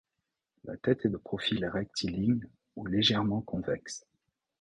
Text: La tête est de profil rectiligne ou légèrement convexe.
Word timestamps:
La 0.63 0.77
tête 0.77 1.05
est 1.05 1.09
de 1.09 1.17
profil 1.17 1.63
rectiligne 1.63 2.41
ou 2.75 2.87
légèrement 2.87 3.41
convexe. 3.41 4.07